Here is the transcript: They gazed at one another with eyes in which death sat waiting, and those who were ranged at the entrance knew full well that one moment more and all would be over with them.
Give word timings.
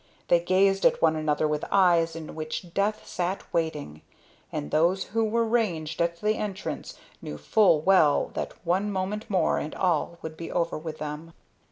They 0.29 0.39
gazed 0.39 0.83
at 0.83 0.99
one 0.99 1.15
another 1.15 1.47
with 1.47 1.63
eyes 1.69 2.15
in 2.15 2.33
which 2.33 2.73
death 2.73 3.05
sat 3.05 3.43
waiting, 3.53 4.01
and 4.51 4.71
those 4.71 5.03
who 5.03 5.23
were 5.23 5.45
ranged 5.45 6.01
at 6.01 6.21
the 6.21 6.33
entrance 6.37 6.97
knew 7.21 7.37
full 7.37 7.81
well 7.81 8.31
that 8.33 8.53
one 8.65 8.91
moment 8.91 9.29
more 9.29 9.59
and 9.59 9.75
all 9.75 10.17
would 10.23 10.35
be 10.35 10.51
over 10.51 10.75
with 10.75 10.97
them. 10.97 11.35